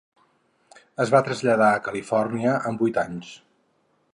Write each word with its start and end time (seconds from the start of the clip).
Es 1.03 1.11
va 1.15 1.21
traslladar 1.27 1.67
a 1.75 1.83
Califòrnia 1.89 2.57
amb 2.71 2.85
vuit 2.87 2.99
anys. 3.03 3.31